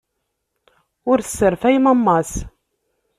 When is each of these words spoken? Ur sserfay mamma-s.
Ur 1.11 1.17
sserfay 1.21 1.75
mamma-s. 1.79 2.31